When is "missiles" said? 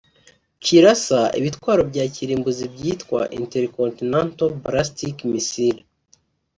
5.31-5.83